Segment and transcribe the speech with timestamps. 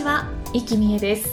[0.00, 1.28] ちは、生きみえです。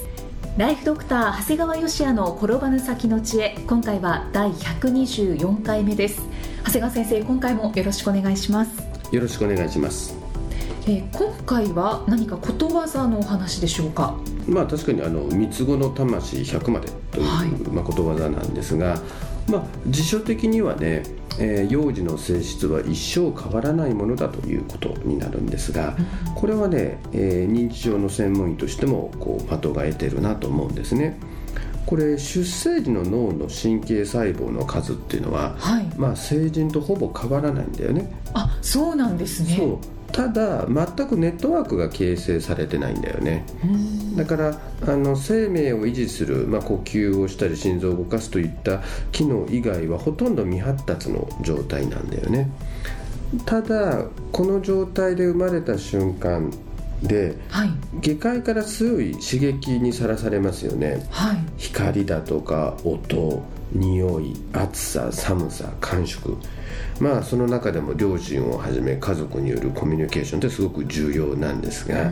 [0.58, 3.56] ライフドクター長谷川芳也の転ばぬ先の知恵。
[3.66, 6.22] 今回は第124回目です。
[6.66, 8.72] 長谷川先生今回もよろしくお願いします。
[9.14, 10.18] よろしくお願いします。
[10.86, 14.18] えー今回は何かことわざのお話でしょうか？
[14.50, 17.50] まあ確かにあの三つ子の魂100までという、はい。
[17.72, 19.00] まあことわざなんですが、
[19.48, 21.04] まあ辞書的にはね、
[21.40, 25.96] えー幼児の性質は一生変わらないものだということになるんですが、
[26.36, 31.20] これはね、えー認知症の専門医としてもこう的が得てるなと思うんですね。
[31.86, 38.12] これ出生時の脳の神経細胞の数っていうのは、はいまあ成人とほぼ変わらないんだよね。
[38.34, 39.78] あそうなんですねそう
[40.18, 43.46] ただ全くネットワークが形成されてないんだよね。
[43.64, 44.16] うん。
[44.16, 52.50] だからあの生命を維持する、まあ、呼吸をしたり心臓を動かすといった機能以外はほとんど未発達の状態なんだよね。
[53.46, 56.52] ただこの状態で生まれた瞬間
[57.04, 57.70] ではい。
[58.02, 61.06] 外界から強い刺激にさらされますよね。
[61.12, 61.38] はい。
[61.58, 66.36] 光だとか音匂い暑さ寒さ感触
[67.00, 72.12] まあその中でも両親をはじめ家族によるコミュニケーションってすごく重要なんですが、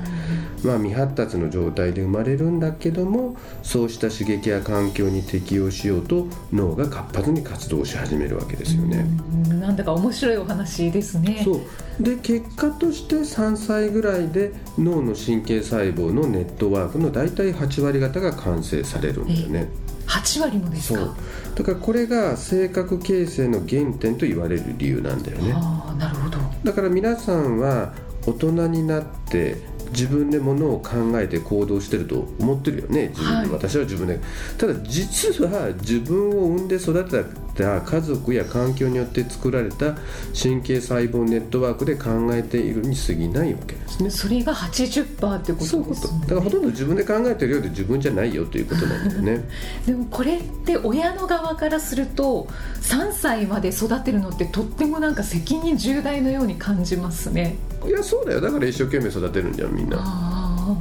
[0.63, 9.05] まあ、未発達の状態で生まれるんだけどもそうした刺激や環境に適応しようと脳が活発に活動し始めるわけですよね。
[9.49, 19.84] うんなんだか面白いお話ですねそうで結果として3歳ぐらいで脳の神経細胞のネットワークの大体8割方が完成されるんだよね。
[20.07, 20.97] 8割もですそう。
[21.07, 21.15] か
[21.55, 25.53] だからこれが性格形成の原点と言われる理由なんだよね。
[25.55, 26.37] ああなるほど。
[26.63, 27.93] だから皆さんは
[28.25, 29.57] 大人になって
[29.91, 33.49] 自分でものを考えて行動してると思ってるよね自分で、はい。
[33.49, 34.19] 私は自分で。
[34.57, 39.95] ただ実は自分を産んで育てた家族や環境によって作られた
[40.39, 44.09] 神経細胞ネットワークで考えているに過ぎないわけですね。
[44.09, 49.43] それが80%ってことですもんねだからほとんど自分で考えてるようで自分じゃないよということなんだよね。
[49.87, 52.47] でもこれって親の側からすると
[52.81, 57.55] 3歳まで育てるのってとってもなんか責任重大のように感じますね。
[57.87, 58.41] いやそうだよ。
[58.41, 59.97] だから一生懸命育てるんじゃんみんな。
[60.01, 60.75] あ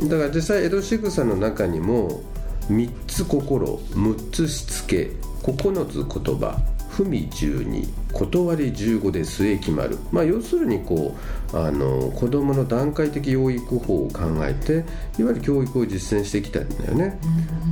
[0.00, 2.22] だから実際江戸仕草の中にも
[2.68, 5.10] 3つ心6つしつけ
[5.52, 11.16] 9つ言葉文12断り15で末決まる、まあ、要するにこ
[11.52, 14.84] うあの子どもの段階的養育法を考えて
[15.20, 17.18] いわゆる教育を実践してきたんだよね、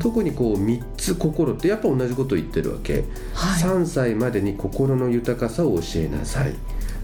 [0.01, 3.05] 特にこう3つ心ってやっぱ同じこと言ってるわけ、はい。
[3.63, 6.55] 3歳までに心の豊かさを教えなさい。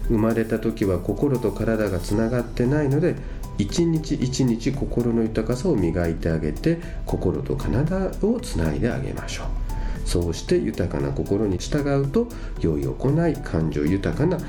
[0.09, 3.15] 生まれた時は心と体がつながってないので
[3.59, 9.68] 一日一日心の豊かさを磨いてあげて心と体をつないであげましょう
[10.09, 12.27] そうして豊かな心に従うと
[12.61, 14.39] 良い行い感情豊かな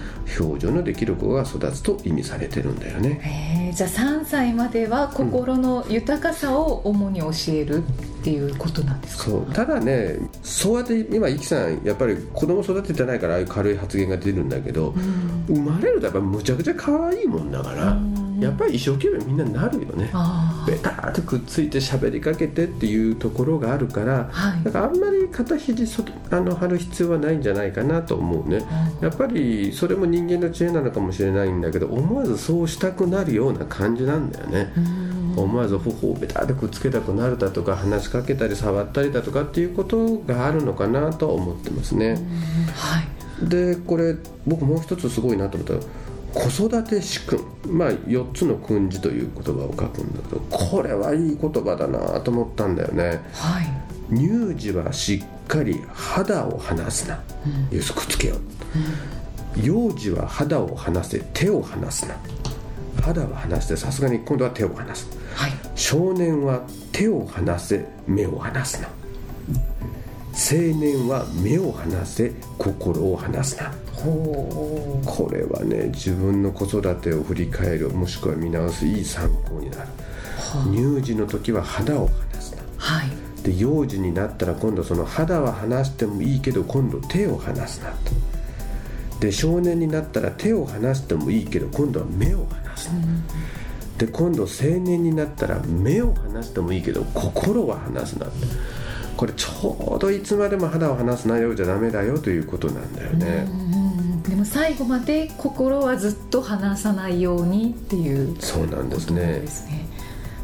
[0.41, 3.71] 表情のできる子が育つと意味されてるんだよね。
[3.77, 9.53] じゃあ3歳までは心の豊かさを主に教えるっていうことなんですか、そう。
[9.53, 14.95] ただねそうやって今イキさんやっぱり子供育ててないからああいう軽い発言が出るんだけど、
[15.47, 17.99] 生まれるとやっぱむちゃくちゃ可愛いもんだから、
[18.41, 20.11] やっぱり一生懸命みんななるよね。
[20.13, 24.65] あベターってくっついて喋りかけてっていうところがあるからあはい。
[24.65, 28.65] だからあんまり肩肘そあの張る必要はないんじゃないかなと思うね。
[29.01, 34.73] やっぱりそれも人間の知恵なのかもしれないんだけど思わずそうしたくなるような感じなんだよね。
[35.37, 42.19] 思わず頬をベターってくっつけたくなるだとか話しかけたり触ったりだとかっていうことがあるのかなとは思ってますね。
[42.75, 43.49] はい。
[43.49, 45.75] でこれ僕もう一つすごいなと思った。
[45.75, 45.81] ら
[46.35, 53.21] 子育て主君まあ4つの訓示という言葉を書くんだけどこれはいい言葉だなと思ったんだよね。
[53.33, 53.67] はい。
[54.15, 57.23] 乳児はしっかり肌を離すな、
[57.71, 58.37] よしくっつけよ。
[58.37, 62.17] う、幼児は肌を離せ手を離すな。
[63.01, 65.09] 肌は離してさすがに今度は手を離す。
[65.35, 65.53] はい。
[65.75, 66.63] 少年は
[66.93, 68.89] 手を離せ目を離すな。
[68.89, 69.00] 青
[70.75, 73.73] 年は目を離せ心を離すな。
[73.95, 79.89] これはね自分の子育てを振り返るもしくは見直すいい参考になる。
[80.73, 82.63] 乳児の時は肌を離すな。
[82.79, 83.11] はい。
[83.43, 87.97] で幼児になったら今度その肌は離してもいいけど今度手を離すなと。
[89.21, 92.91] で少年になったら手を離してもいいけど今度は目を離す、
[93.99, 94.49] で今度青
[94.81, 98.27] 年になったら目を離してもいいけど心は離すな
[99.21, 103.47] これちょうどいつまでも肌を離すなようじゃダメだよということなんだよね、
[104.27, 108.35] でも最後まで心はずっと離さないようにっていう。
[108.41, 109.41] そうなんですね。
[109.41, 109.87] ですね。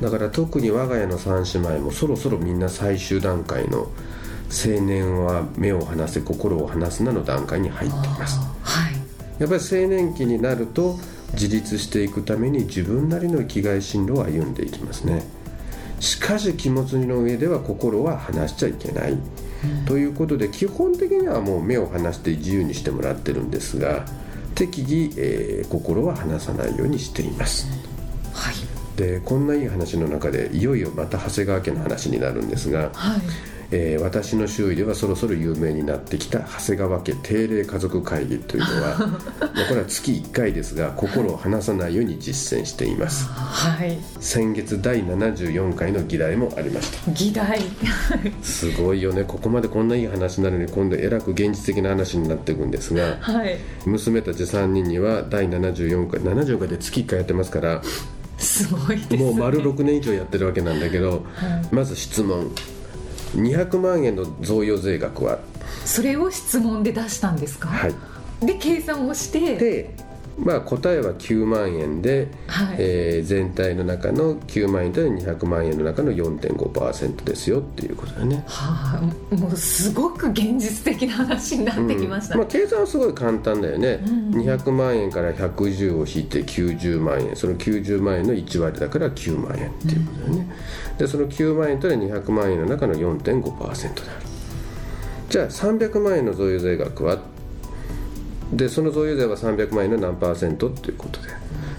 [0.02, 3.88] だから特に我が家の三姉妹もそろそろみんな最終段階の
[4.50, 8.38] 青年は目を離せ心を離すなの段階に入っています。
[8.60, 8.94] はい。
[9.38, 10.98] やっぱり青年期になると
[11.32, 15.24] 自立していくために自分なりの生きがい進路を歩んでいきますね
[16.06, 19.18] しかし気持ちの上では心は離しちゃいけない、
[19.86, 24.06] ということで基本的にはもう目を離して自由にしてもらってるんですが
[24.54, 27.66] 適宜、えー心は離さないようにしています。
[28.32, 28.54] はい。
[28.96, 38.98] でこんないい話の中でいよいよまた長谷川家の話になるんですが、はいえー私の周囲ではそろそろ有名になってきた長谷川家定例家族会議というのは
[39.40, 43.26] まあこれは月1回ですが心を離さないように実践しています。
[43.26, 43.98] はい。
[44.20, 47.10] 先月第74回の議題もありました。
[47.12, 47.60] 議題。
[48.42, 49.24] すごいよね。
[49.24, 53.58] ここまでこんないい話なのに今度えらく現実的な話になっていくんですがはい。
[53.84, 57.82] 娘たち3人には第74回74回で月1回やってますから
[58.38, 59.18] すごいですね。
[59.18, 61.20] もう丸6年以上やってるわけなんだけど、はい。
[61.74, 62.50] まず質問
[63.34, 65.38] 200万円の贈与税額は。
[65.84, 67.68] それを質問で出したんですか？
[67.68, 67.94] はい。
[68.46, 69.56] で計算をして。
[69.56, 69.94] で、
[70.38, 72.76] まあ、答えは9万円で、はい。
[72.78, 78.44] えー全体の中の9万円というのは200万円の中の4.5%ですよっていうことだよね。
[78.46, 82.40] はあ、もうすごく現実的な話になってきました、うん。
[82.40, 87.34] まあ、計算はすごい簡単だよね、うん200万円から110を引いて90万円。
[87.34, 90.56] その90万円の1割だから9万円っていうことだよね、
[90.98, 94.26] でその9万円というのは200万円の中の4.5%である。
[95.28, 97.18] じゃあ300万円の贈与税額は
[98.52, 101.28] でその贈与税は300万円の何パーセントっていうことで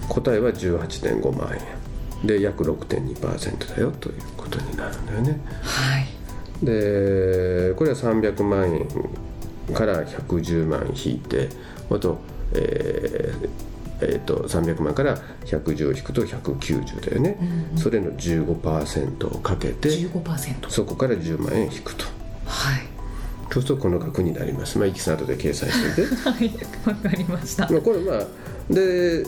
[0.08, 1.78] 答えは18.5万円。
[2.26, 5.40] で約6.2%だよということになるんだよね。
[5.62, 6.06] はい。
[6.64, 11.48] でこれは300万円から110万引いて
[11.90, 12.18] あと,、
[12.54, 13.48] えー
[14.00, 17.38] えーと300万から110を引くと190だよね、
[17.76, 22.04] それの15%をかけて15%そこから10万円引くと。
[22.46, 22.87] はい
[23.50, 24.78] そうするとこの額になります。
[24.78, 26.14] まあいきさん後で計算してて。
[26.28, 26.52] はい
[26.84, 27.68] わかりました。
[27.70, 28.26] まあこれまあ
[28.70, 29.24] で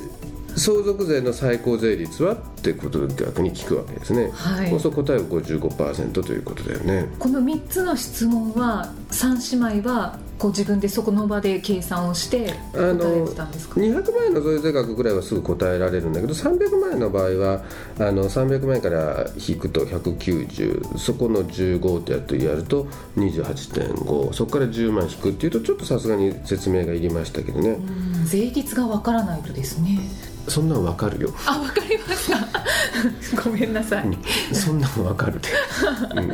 [0.57, 4.71] 相続税の最高税率はってことで逆に聞くわけですね、はい。
[4.71, 7.09] そうすると答えは55%ということだよね。
[7.19, 17.63] この3つの質問は3姉妹はこう自分でそこの場で計算をしてあ答えのてたんですか？200万円の贈与税額ぐらいはすぐ答えられるんだけど300万円の場合は
[17.99, 22.85] あの300万円から引くと190そこの15ってやってやると
[23.19, 29.99] 28.5そこから10万引くっていうとちょっとさすがに説明がいりましたけどね、うん税率がわからないとですね。
[30.47, 32.39] そんなんわかるよ、あわかりました。
[33.43, 34.55] ごめんなさい、うん。
[34.55, 35.49] そんなんわかるで、
[36.17, 36.29] うん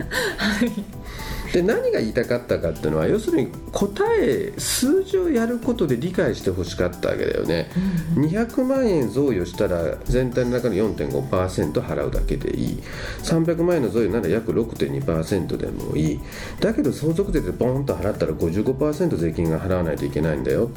[1.52, 7.70] で何が言いたかったかっていうのは要するに答え数字をやることで理解してほしかったわけだよね、
[8.14, 12.82] 200万円贈与したら全体の中の4.5%払うだけでいい。
[13.22, 16.20] 300万円の贈与なら約6.2%でもいい。
[16.60, 20.70] だけど相続税でボンと払ったら55%税金が払わないといけないんだよ。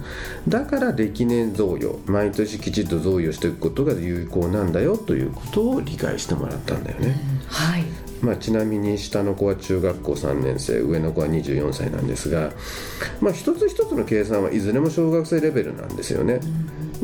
[0.47, 7.15] だから歴年贈与毎年きちっと贈与していくことが有効なんだよということを理解してもらったんだよね、
[7.47, 7.83] はい
[8.21, 12.51] まあ、ちなみに下の子は中学校3年生上の子は24歳なんですが、
[13.21, 16.39] まあ、一つ一つの計算はいずれも小学生レベルなんですよね。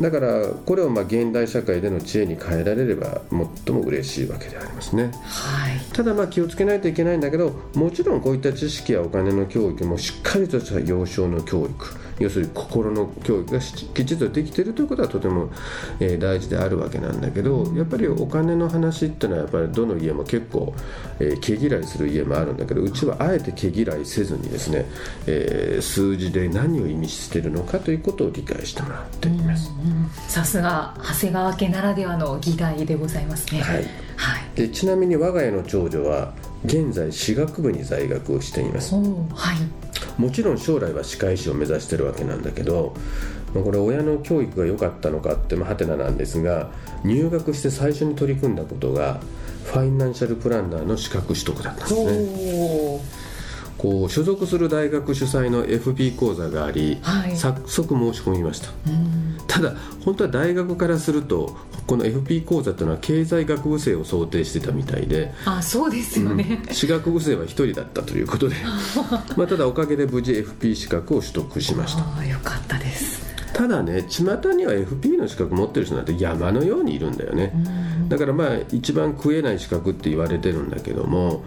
[0.00, 3.22] だからこれをまあ現代社会での知恵に変えられれば
[3.64, 5.10] 最も嬉しいわけでありますね。
[5.24, 5.80] はい。
[5.94, 15.50] ただまあ気をつけないといけないんだけどもちろんこういった知識やお金の教育もしっかりとした幼少の教育要するに心の教育がしきちっとできているということはとても、
[16.00, 20.74] えー大事であるわけなんだけどやっぱりお金の話っていうのはやっぱりどの家も結構、
[21.20, 24.86] えー毛嫌いする家もあるんだけどうちはあえて毛嫌いせずにですね、
[25.26, 29.70] えー数字で何を意味しているのかということを理解してもらっています。
[30.28, 33.60] さすが長谷川家ならではの議題でございますね。
[33.60, 34.05] はいはい
[34.56, 36.32] でちなみに我が家の長女は
[36.64, 38.94] 現在歯学部に在学をしています。
[38.94, 40.20] はい。
[40.20, 42.94] もちろん将来は歯科医師を目指してるわけなんだけど
[43.54, 46.70] まあこれ親の教育が良かったのかってまあハテナなんですが
[47.04, 49.20] 入学して最初に取り組んだことが
[49.64, 53.00] ファイナンシャルプランナーの資格取得だったんですね
[53.78, 57.36] こう所属する大学主催の FP 講座があり、はい。
[57.36, 58.70] 早速申し込みました。
[58.86, 59.38] うん。
[59.46, 61.56] ただ本当は大学からすると
[61.86, 68.56] この FP 講座というのは経済学部生を想定してたみたいであそうですよね、私学部生は1人だったということで。
[69.36, 72.02] まあただおかげで無事 FP 資格を取得しました。
[72.02, 73.24] ああよかったです。
[73.52, 77.54] ただね巷には FP の資格持ってる人なんて山のようにいるんだよね、
[78.08, 81.42] だからまあ一番食えない資格って言われてるんだけども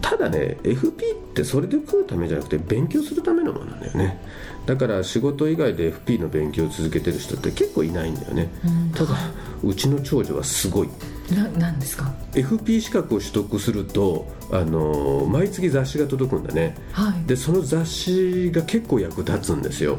[0.00, 0.92] ただね FP っ
[1.34, 4.18] てそれで食うためじゃなくて勉強するためのものなんだよね。
[4.66, 8.48] だから仕事以外で FP の勉強を続けてる人って結構いないんだよね、
[8.94, 9.14] ただ
[9.62, 10.88] うちの長女はすごい。
[11.30, 16.76] ななんですか？FP 資格を取得すると、あのー毎月雑誌が届くんだね。
[16.92, 17.26] はい。
[17.26, 19.98] でその雑誌が結構役立つんですよ、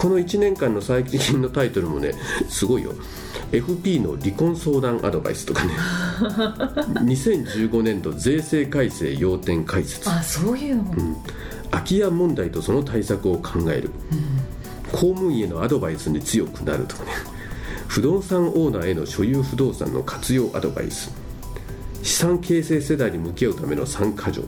[0.00, 2.14] この1年間の最近のタイトルもね
[2.48, 2.94] すごいよ。
[3.52, 5.74] FP の離婚相談アドバイスとかね。
[7.04, 10.08] 2015年度税制改正要点解説。
[10.08, 10.84] あそういうの。
[10.84, 11.22] も、
[11.70, 13.90] 空き家問題とその対策を考える、
[14.90, 17.10] 公務員へのアドバイスに強くなるとかね。
[17.86, 21.12] 不動産オーナーへの所有不動産の活用アドバイス。
[22.02, 24.44] 資産形成世代に向き合うための3か条。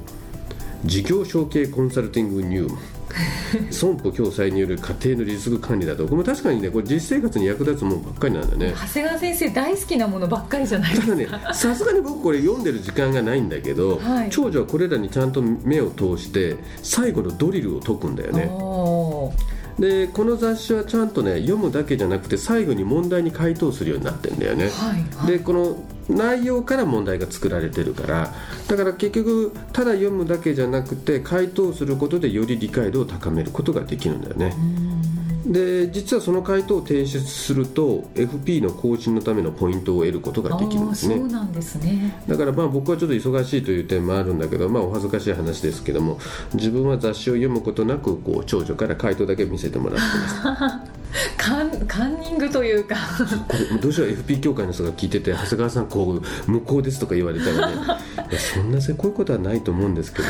[0.86, 2.78] 事業承継コンサルティング入門
[3.70, 8.74] 損保共済による家庭のリスク管理などこれも確かにねこれ実生活に役立つものばっかりなんだね。
[8.74, 11.14] 長谷川先生大好きなものばっかりじゃないですか。
[11.14, 14.30] ねさすがに僕これ読んでる時間がないんだけど、はい。
[14.30, 18.50] 長女はこれらにちゃんと目を通して最後のドリルを解くんだよね。
[19.78, 25.32] でこの雑誌はちゃんとね読むだけじゃなくて最後に問題に回答するようになってんだよね、はいはい。
[25.32, 25.76] でこの
[26.12, 28.32] 内容から問題が作られてるから
[28.68, 34.54] だから結局ただ読むだけじゃなくて回答することでより理解度を高めることができるんだよね。
[35.46, 41.16] で実はその回答を提出すると FP の更新のためのポイントを得ることができるんですね。
[41.16, 42.22] そうなんですね。
[42.28, 46.18] だからまあ僕はちょっと忙しいという点もあるんだけど、まあ、お恥ずかしい話ですけども
[46.54, 50.02] 自分は雑誌を読むことなくこう長女から回答だけ見せてもらって
[50.56, 51.02] ます。
[51.36, 52.96] カンカンニングというか。
[53.80, 57.74] どうしよう FP 協会の人が聞いてて長谷川さんこう無効ですとか言われたらね。
[58.54, 60.28] そんなせこいことはないと思うんですけど、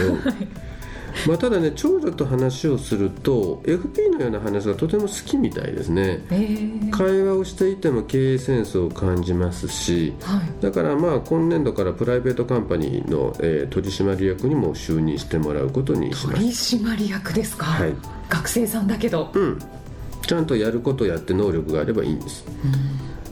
[1.26, 6.24] まあ、ただね長女と話をすると FP のような話がとても好きみたいですね。
[6.30, 10.62] えー、会話をしていても経営センスを感じますしはい。
[10.62, 17.94] だからまあ今年度からプライベートカンパニーの、えー取締役にも就任してもらうことにしま取す締役ですか、はい。
[18.28, 19.58] 学生さんだけど、うん。
[20.26, 22.44] ちゃんとやることやって能力があればいいんです。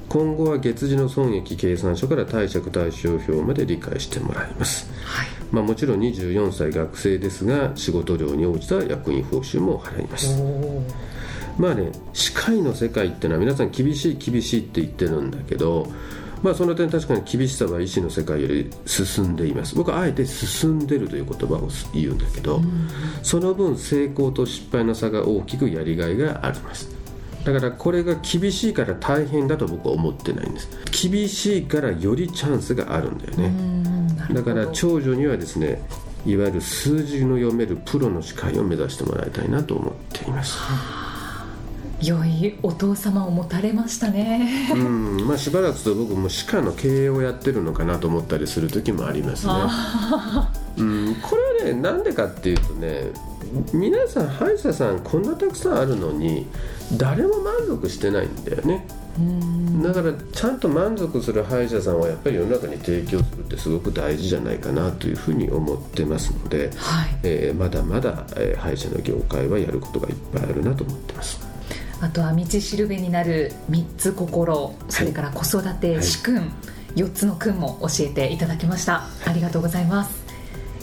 [0.09, 4.91] 今後は月次の損益計算書から貸借対照表まで理解してもらいます。
[5.05, 10.41] はいまあ、もちろん24歳学生ですが仕事量に応じた役員報酬も払います。
[11.59, 15.89] まあね歯科医の世界ってのは皆さん厳しい厳しいって言ってるんだけど
[16.43, 19.75] まあその点確かに厳しさは医師の世界より進んでいます。
[19.75, 22.63] 僕はあえて進んでるという言葉を言うんだけど、
[23.23, 26.89] その分成功と失敗の差が大きくやりがいがあります。
[27.45, 30.71] だからこれが厳しいから大変だと僕は思ってないんです。
[31.09, 33.45] 厳しいからよりチャンスがあるんだよね、
[33.85, 33.90] う
[34.35, 35.83] だから長女にはですね
[36.27, 40.59] いわゆる数字の読めるプロの司会を目指してもらいたいなと思っています。
[42.03, 44.71] 良いお父様を持たれましたね。
[44.75, 49.53] うんまあしばらくすると僕も歯科の経営をやってるのかなと思ったりする時もありますね。
[50.79, 53.13] うんこれはねなんでかっていうとね
[53.75, 56.47] 皆さん歯医者さんこんなたくさんあるのに
[56.97, 58.87] 誰も満足してないんだよね。
[58.95, 59.00] うん
[59.83, 67.19] だからちゃんと満足する歯医者さんはやっぱり世の中に提供するってすごく大事じゃないかなというふうに思ってますので、はい。
[67.23, 71.41] えーまだまだ、えー歯医者の業界はやることがいっぱいあるなと思ってます。
[72.01, 76.53] あとは道しるべになる三つ心それから子育て主君、
[76.97, 79.05] 4つの君も教えていただきました。
[79.27, 80.30] ありがとうございます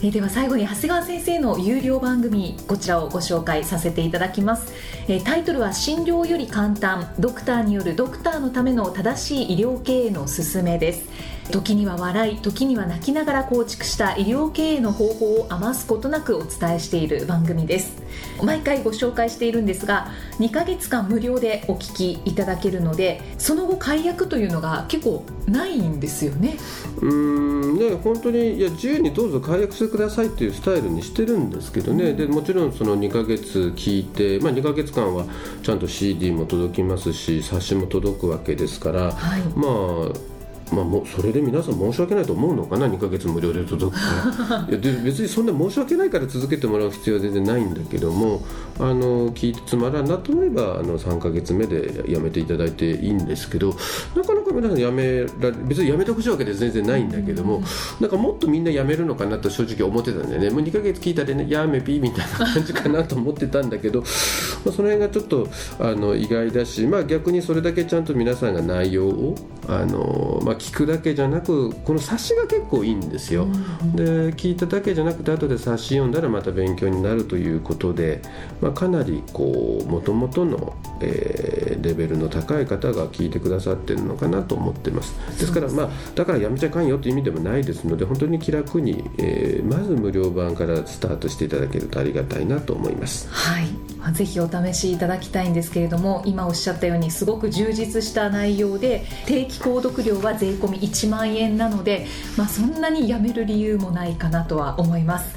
[0.03, 4.71] えでは最後に長谷川先生の有料番組こちらをご紹介させていただきます、
[5.07, 7.11] えタイトルは「診療より簡単。
[7.17, 11.36] ドクターによるドクターのための正しい医療経営の勧め」です。
[11.51, 18.01] 時には笑い時には泣きながら構築した医療経営の方法を余すことなくお伝えしている番組です。
[18.41, 20.07] 毎回ご紹介しているんですが
[20.39, 26.57] 2ヶ月間無料でお聞きいただけるのでその後解約というのが結構ないんですよね。
[27.01, 35.25] うーんね本当にいや自由にどうぞ解約してくださいっていうスタイルにしてるんですけどね、でもちろんその2ヶ月聞いて、まあ、2ヶ月間は
[35.63, 39.41] ちゃんと CD も届きますし冊子も届くわけですから、はい。
[39.55, 39.67] ま
[40.13, 40.36] あ
[40.71, 44.65] まあ、もうそれで皆さん申し訳ないと思うのかな？2ヶ月無料で届くから。
[44.69, 48.41] いやで別にそんな申し訳ないから続けてもらう必要は全然ないんだけども
[48.79, 53.75] あの聞いてつまらんなと思えばあの3ヶ月目でやめていただいていいんですけど
[54.15, 57.61] なか皆さんやめられ別にやめてほしいわけで全然ないんだけども、
[57.99, 60.49] なんかもっとみんなやめるのかなと正直思ってたんでね。
[60.49, 64.01] もう2ヶ月聞いたでねやめピーみたいな感じかなと思ってたんだけど、
[64.65, 65.47] まあ、その辺がちょっと
[65.79, 69.35] あの意外だし、まあ、逆にそれだけちゃんと皆さんが内容を
[69.67, 73.47] あの、まあ、聞くだけじゃなくこの冊子が結構いいんですよ。
[73.95, 78.21] で聞いただけじゃなくて後で冊子読んだらまた勉強になるということで、
[78.61, 85.13] まあ、かなりこう元々の、えーえー、レベルの高い方が聞いてくださってるのかななと思ってます。
[85.39, 93.27] ですからまあだからやめちゃかんよという意味でもないですので本当に気楽に、えー、まず無料版からスタートしていただけるとありがたいなと思います。
[93.29, 93.67] はい。
[94.13, 102.05] ぜひお試しいただきたいんですけれども今おっしゃったようにすごく充実した内容で定期購読料は税込1万円なので、
[102.37, 105.35] まあ、そんなにやめる理由もないかなとは思います。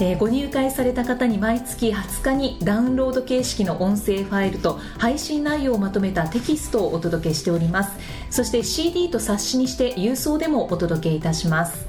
[0.00, 7.96] えー、ご入会された方に毎月20日にダウンロード形式の音声ファイルと配信内容をまとめたテキストをお届けしております。
[8.30, 11.86] そして CD と冊子にして郵送でもお届けいたします。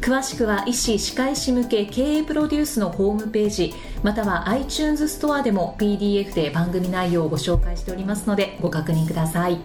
[0.00, 9.58] 詳しくは医師・歯科医師向け経営プロデュースのホームページまたは iTunes ストアでも PDF で番組内容をご紹介しておりますのでご確認ください。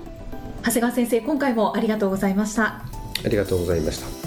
[0.62, 2.84] 長谷川先生今回もありがとうございました。
[3.26, 4.27] ありがとうございました。